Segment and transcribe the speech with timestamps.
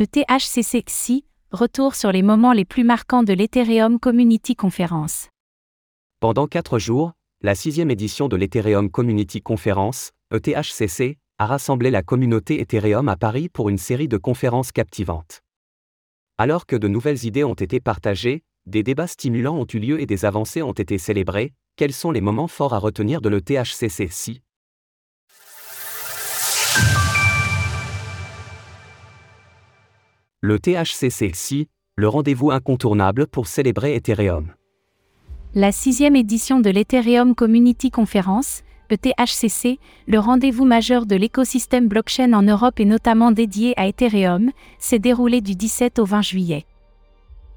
[0.00, 5.28] ETHCC retour sur les moments les plus marquants de l'Ethereum Community Conference.
[6.18, 12.60] Pendant quatre jours, la sixième édition de l'Ethereum Community Conference, ETHCC, a rassemblé la communauté
[12.60, 15.42] Ethereum à Paris pour une série de conférences captivantes.
[16.38, 20.06] Alors que de nouvelles idées ont été partagées, des débats stimulants ont eu lieu et
[20.06, 24.42] des avancées ont été célébrées, quels sont les moments forts à retenir de l'ETHCC
[30.46, 34.52] Le THCC le rendez-vous incontournable pour célébrer Ethereum.
[35.54, 42.42] La sixième édition de l'Ethereum Community Conference, ETHCC, le rendez-vous majeur de l'écosystème blockchain en
[42.42, 46.66] Europe et notamment dédié à Ethereum, s'est déroulée du 17 au 20 juillet.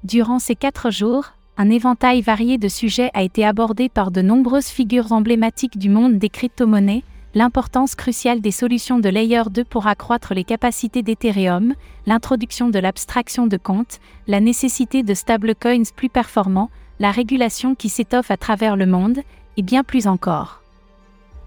[0.02, 4.68] Durant ces quatre jours, un éventail varié de sujets a été abordé par de nombreuses
[4.68, 10.34] figures emblématiques du monde des crypto-monnaies, l'importance cruciale des solutions de Layer 2 pour accroître
[10.34, 11.74] les capacités d'Ethereum,
[12.06, 18.30] l'introduction de l'abstraction de compte, la nécessité de stablecoins plus performants, la régulation qui s'étoffe
[18.30, 19.20] à travers le monde,
[19.56, 20.62] et bien plus encore.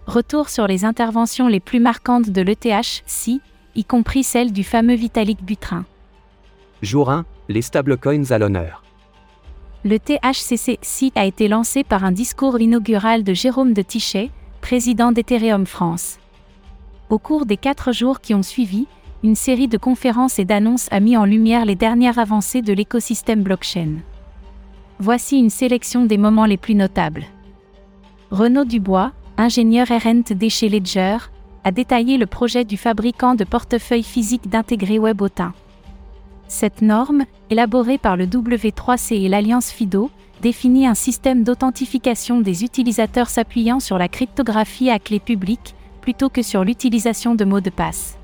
[0.07, 3.41] Retour sur les interventions les plus marquantes de l'ETH, si,
[3.75, 5.85] y compris celle du fameux Vitalik Butrin.
[6.81, 8.83] Jour 1, les stablecoins à l'honneur.
[9.83, 14.29] Le THCC a été lancé par un discours inaugural de Jérôme de Tichet,
[14.61, 16.19] président d'Ethereum France.
[17.09, 18.87] Au cours des quatre jours qui ont suivi,
[19.23, 23.43] une série de conférences et d'annonces a mis en lumière les dernières avancées de l'écosystème
[23.43, 23.97] blockchain.
[24.99, 27.25] Voici une sélection des moments les plus notables.
[28.29, 31.17] Renaud Dubois, ingénieur RNT chez Ledger,
[31.63, 35.51] a détaillé le projet du fabricant de portefeuilles physiques d'intégrer WebAuthn.
[36.47, 40.09] Cette norme, élaborée par le W3C et l'Alliance FIDO,
[40.41, 46.41] définit un système d'authentification des utilisateurs s'appuyant sur la cryptographie à clé publique, plutôt que
[46.41, 48.17] sur l'utilisation de mots de passe.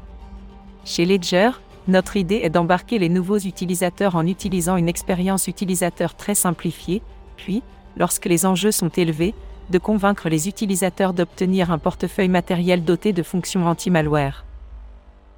[0.84, 1.52] Chez Ledger,
[1.88, 7.02] notre idée est d'embarquer les nouveaux utilisateurs en utilisant une expérience utilisateur très simplifiée,
[7.38, 7.62] puis,
[7.96, 9.36] lorsque les enjeux sont élevés,
[9.70, 14.44] de convaincre les utilisateurs d'obtenir un portefeuille matériel doté de fonctions anti-malware.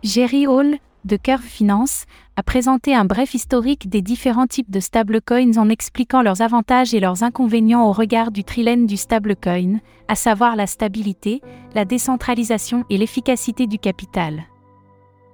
[0.03, 2.05] Jerry Hall, de Curve Finance,
[2.35, 6.99] a présenté un bref historique des différents types de stablecoins en expliquant leurs avantages et
[6.99, 11.41] leurs inconvénients au regard du trilène du stablecoin, à savoir la stabilité,
[11.75, 14.43] la décentralisation et l'efficacité du capital.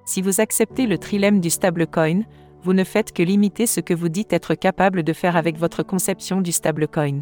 [0.05, 2.21] Si vous acceptez le trilemme du stablecoin,
[2.63, 5.83] vous ne faites que limiter ce que vous dites être capable de faire avec votre
[5.83, 7.21] conception du stablecoin.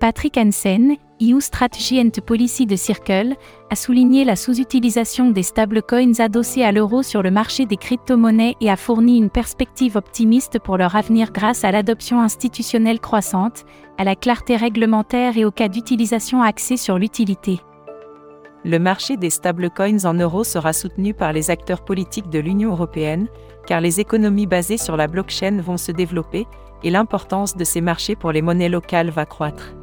[0.00, 3.36] Patrick Hansen, EU Strategy and Policy de Circle,
[3.70, 8.70] a souligné la sous-utilisation des stablecoins adossés à l'euro sur le marché des crypto-monnaies et
[8.70, 13.64] a fourni une perspective optimiste pour leur avenir grâce à l'adoption institutionnelle croissante,
[13.96, 17.60] à la clarté réglementaire et au cas d'utilisation axée sur l'utilité.
[18.64, 23.28] Le marché des stablecoins en euros sera soutenu par les acteurs politiques de l'Union européenne,
[23.66, 26.46] car les économies basées sur la blockchain vont se développer,
[26.82, 29.74] et l'importance de ces marchés pour les monnaies locales va croître.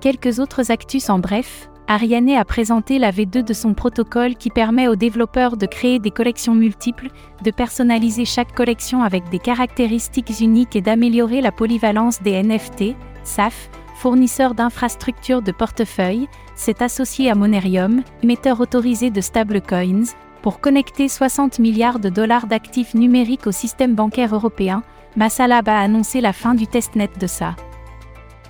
[0.00, 4.88] Quelques autres actus en bref, Ariane a présenté la V2 de son protocole qui permet
[4.88, 7.08] aux développeurs de créer des collections multiples,
[7.42, 13.70] de personnaliser chaque collection avec des caractéristiques uniques et d'améliorer la polyvalence des NFT, SAF,
[13.96, 21.58] fournisseur d'infrastructures de portefeuille, s'est associé à Monerium, émetteur autorisé de stablecoins, pour connecter 60
[21.58, 24.82] milliards de dollars d'actifs numériques au système bancaire européen.
[25.16, 27.56] Massalab a annoncé la fin du testnet de ça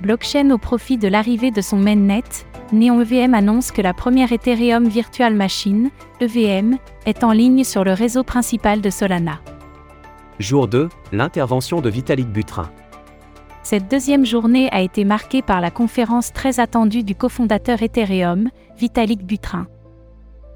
[0.01, 2.23] blockchain au profit de l'arrivée de son mainnet,
[2.73, 5.91] Neon EVM annonce que la première Ethereum Virtual Machine,
[6.21, 6.77] EVM,
[7.07, 9.41] est en ligne sur le réseau principal de Solana.
[10.39, 12.71] Jour 2, l'intervention de Vitalik Butrin.
[13.63, 18.49] Cette deuxième journée a été marquée par la conférence très attendue du cofondateur Ethereum,
[18.79, 19.67] Vitalik Butrin.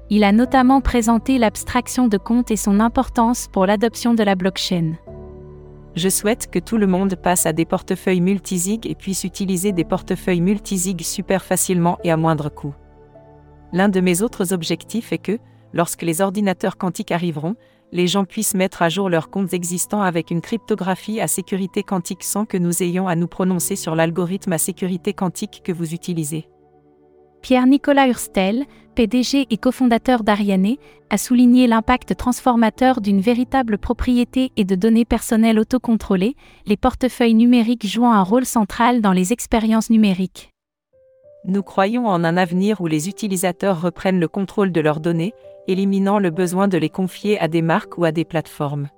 [0.09, 4.93] Il a notamment présenté l'abstraction de compte et son importance pour l'adoption de la blockchain.
[5.95, 9.83] Je souhaite que tout le monde passe à des portefeuilles multisig et puisse utiliser des
[9.83, 12.73] portefeuilles multisig super facilement et à moindre coût.
[13.73, 15.37] L'un de mes autres objectifs est que,
[15.73, 17.55] lorsque les ordinateurs quantiques arriveront,
[17.91, 22.23] les gens puissent mettre à jour leurs comptes existants avec une cryptographie à sécurité quantique
[22.23, 26.47] sans que nous ayons à nous prononcer sur l'algorithme à sécurité quantique que vous utilisez.
[27.41, 30.75] Pierre-Nicolas Hurstel, PDG et cofondateur d'Ariane,
[31.09, 36.35] a souligné l'impact transformateur d'une véritable propriété et de données personnelles autocontrôlées,
[36.67, 40.51] les portefeuilles numériques jouant un rôle central dans les expériences numériques.
[41.45, 45.33] Nous croyons en un avenir où les utilisateurs reprennent le contrôle de leurs données,
[45.67, 48.89] éliminant le besoin de les confier à des marques ou à des plateformes.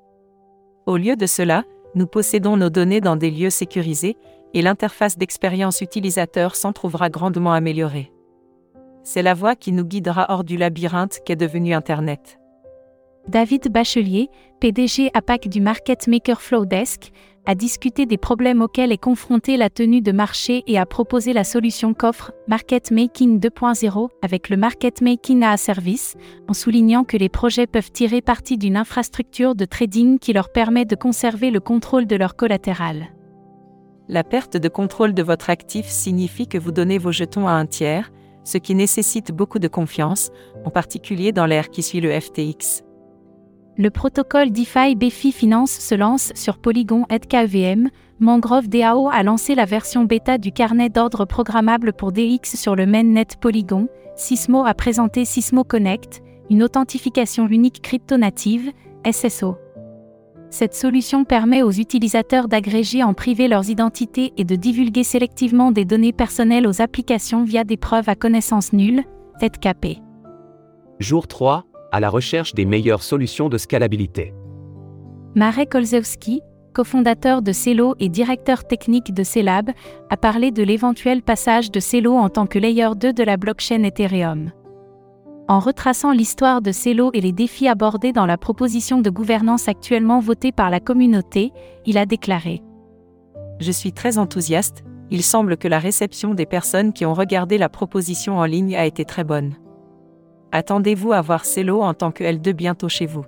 [0.86, 1.64] Au lieu de cela,
[1.96, 4.18] nous possédons nos données dans des lieux sécurisés,
[4.54, 8.13] et l'interface d'expérience utilisateur s'en trouvera grandement améliorée
[9.04, 12.40] c'est la voie qui nous guidera hors du labyrinthe qu'est devenu Internet.
[13.28, 14.30] David Bachelier,
[14.60, 17.12] PDG APAC du Market Maker Flowdesk,
[17.46, 21.44] a discuté des problèmes auxquels est confrontée la tenue de marché et a proposé la
[21.44, 26.16] solution qu'offre Market Making 2.0 avec le Market Making a Service,
[26.48, 30.86] en soulignant que les projets peuvent tirer parti d'une infrastructure de trading qui leur permet
[30.86, 33.08] de conserver le contrôle de leur collatéral.
[34.08, 37.66] La perte de contrôle de votre actif signifie que vous donnez vos jetons à un
[37.66, 38.12] tiers,
[38.44, 40.32] ce qui nécessite beaucoup de confiance,
[40.66, 42.84] en particulier dans l'ère qui suit le FTX.
[43.76, 47.90] Le protocole DeFi BFI Finance se lance sur Polygon ETKVM.
[48.20, 52.86] Mangrove DAO a lancé la version bêta du carnet d'ordre programmable pour DX sur le
[52.86, 53.88] mainnet Polygon.
[54.16, 58.72] Sismo a présenté Sismo Connect, une authentification unique crypto-native,
[59.12, 59.58] SSO.
[60.54, 65.84] Cette solution permet aux utilisateurs d'agréger en privé leurs identités et de divulguer sélectivement des
[65.84, 69.04] données personnelles aux applications via des preuves à connaissance nulle,
[69.42, 69.98] ZKP.
[71.00, 74.36] Jour 3, à la recherche des meilleures solutions de scalabilité.
[75.34, 76.42] Marek Olzewski,
[76.72, 79.72] cofondateur de Celo et directeur technique de Celab,
[80.12, 83.82] a parlé de l'éventuel passage de Celo en tant que layer 2 de la blockchain
[83.82, 84.52] Ethereum.
[85.50, 90.22] En retraçant l'histoire de Celo et les défis abordés dans la proposition de gouvernance actuellement
[90.22, 91.52] votée par la communauté,
[91.86, 92.62] il a déclaré
[93.60, 97.68] Je suis très enthousiaste, il semble que la réception des personnes qui ont regardé la
[97.68, 99.56] proposition en ligne a été très bonne.
[100.54, 103.26] Attendez-vous à voir Celo en tant que L2 bientôt chez vous.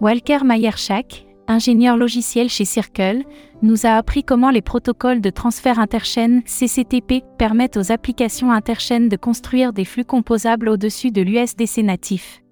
[0.00, 3.22] Walker Mayerchak, ingénieur logiciel chez Circle,
[3.62, 9.16] nous a appris comment les protocoles de transfert interchaîne CCTP permettent aux applications interchaînes de
[9.16, 12.42] construire des flux composables au-dessus de l'USDC natif.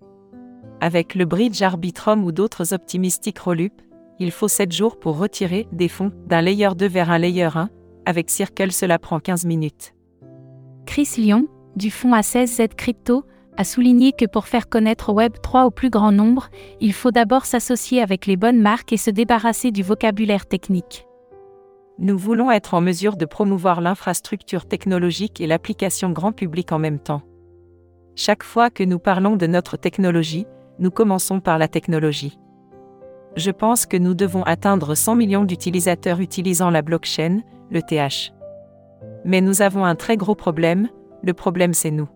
[0.81, 3.83] Avec le bridge Arbitrum ou d'autres optimistiques Rollup,
[4.19, 7.71] il faut 7 jours pour retirer des fonds d'un layer 2 vers un layer 1.
[8.07, 9.95] Avec Circle, cela prend 15 minutes.
[10.87, 13.25] Chris Lyon, du fonds A16Z Crypto,
[13.61, 16.49] a souligné que pour faire connaître Web3 au plus grand nombre,
[16.81, 21.07] il faut d'abord s'associer avec les bonnes marques et se débarrasser du vocabulaire technique.
[21.99, 26.99] Nous voulons être en mesure de promouvoir l'infrastructure technologique et l'application grand public en même
[26.99, 27.21] temps.
[28.17, 30.47] Chaque fois que nous parlons de notre technologie,
[30.79, 32.39] nous commençons par la technologie.
[33.37, 38.33] Je pense que nous devons atteindre 100 millions d'utilisateurs utilisant la blockchain, le TH.
[39.27, 40.89] Mais nous avons un très gros problème,
[41.23, 42.09] le problème c'est nous.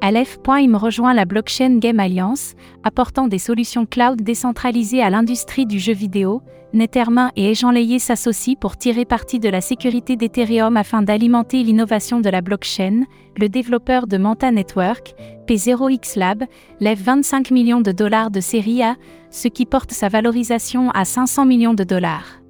[0.00, 2.54] Aleph.im rejoint la Blockchain Game Alliance,
[2.84, 6.42] apportant des solutions cloud décentralisées à l'industrie du jeu vidéo.
[6.72, 12.28] Nethermin et Ejanlayer s'associent pour tirer parti de la sécurité d'Ethereum afin d'alimenter l'innovation de
[12.28, 13.04] la blockchain.
[13.38, 15.14] Le développeur de Manta Network,
[15.46, 16.44] P0X Lab,
[16.80, 18.96] lève 25 millions de dollars de série A,
[19.30, 22.42] ce qui porte sa valorisation à 500 millions de dollars.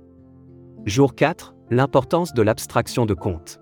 [0.85, 3.61] Jour 4, l'importance de l'abstraction de compte.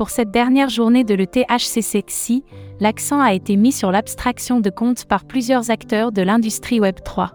[0.00, 2.42] Pour cette dernière journée de l'ETHCCXI,
[2.80, 7.28] l'accent a été mis sur l'abstraction de comptes par plusieurs acteurs de l'industrie Web3.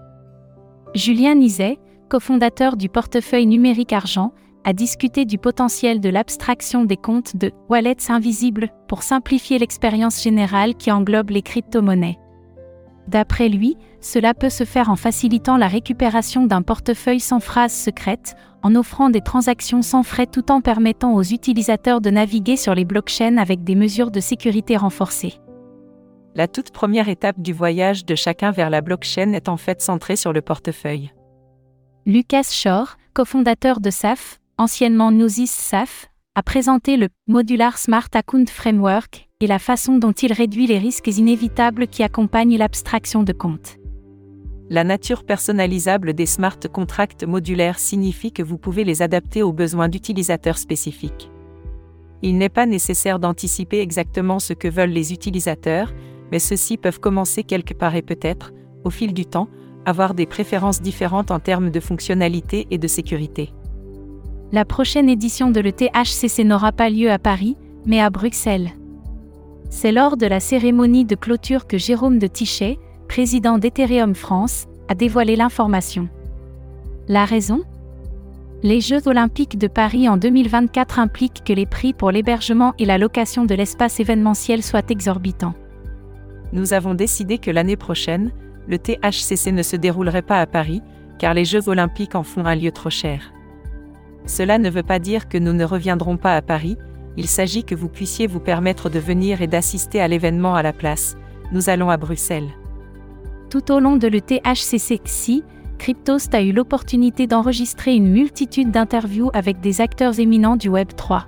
[0.95, 1.77] Julien Nizet,
[2.09, 4.33] cofondateur du portefeuille numérique Argent,
[4.63, 10.73] a discuté du potentiel de l'abstraction des comptes de wallets invisibles pour simplifier l'expérience générale
[10.73, 12.17] qui englobe les crypto-monnaies.
[13.07, 18.35] D'après lui, cela peut se faire en facilitant la récupération d'un portefeuille sans phrase secrète,
[18.63, 22.85] en offrant des transactions sans frais tout en permettant aux utilisateurs de naviguer sur les
[22.85, 25.35] blockchains avec des mesures de sécurité renforcées.
[26.33, 30.15] La toute première étape du voyage de chacun vers la blockchain est en fait centrée
[30.15, 31.13] sur le portefeuille.
[32.05, 39.24] Lucas Shore, cofondateur de SAF, anciennement Gnosis SAF, a présenté le Modular Smart Account Framework
[39.41, 43.77] et la façon dont il réduit les risques inévitables qui accompagnent l'abstraction de comptes.
[44.69, 49.89] La nature personnalisable des smart contracts modulaires signifie que vous pouvez les adapter aux besoins
[49.89, 51.29] d'utilisateurs spécifiques.
[52.21, 55.93] Il n'est pas nécessaire d'anticiper exactement ce que veulent les utilisateurs,
[56.31, 58.53] mais ceux-ci peuvent commencer quelque part et peut-être,
[58.85, 59.49] au fil du temps,
[59.85, 63.51] avoir des préférences différentes en termes de fonctionnalité et de sécurité.
[64.53, 68.71] La prochaine édition de l'ETHCC n'aura pas lieu à Paris, mais à Bruxelles.
[69.69, 74.95] C'est lors de la cérémonie de clôture que Jérôme de Tichet, président d'Ethereum France, a
[74.95, 76.09] dévoilé l'information.
[77.07, 77.63] La raison?
[78.63, 82.97] Les Jeux olympiques de Paris en 2024 impliquent que les prix pour l'hébergement et la
[82.97, 85.53] location de l'espace événementiel soient exorbitants.
[86.53, 88.31] Nous avons décidé que l'année prochaine,
[88.67, 90.81] le THCC ne se déroulerait pas à Paris,
[91.19, 93.33] car les Jeux olympiques en font un lieu trop cher.
[94.25, 96.77] Cela ne veut pas dire que nous ne reviendrons pas à Paris,
[97.17, 100.73] il s'agit que vous puissiez vous permettre de venir et d'assister à l'événement à la
[100.73, 101.15] place.
[101.51, 102.49] Nous allons à Bruxelles.
[103.49, 105.43] Tout au long de l'ETHCC
[105.77, 111.27] Cryptost a eu l'opportunité d'enregistrer une multitude d'interviews avec des acteurs éminents du Web 3.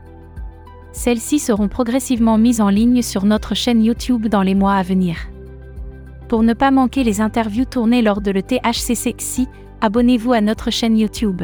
[0.94, 5.17] Celles-ci seront progressivement mises en ligne sur notre chaîne YouTube dans les mois à venir.
[6.27, 9.48] Pour ne pas manquer les interviews tournées lors de l'ETHCC,
[9.82, 11.44] abonnez-vous à notre chaîne YouTube.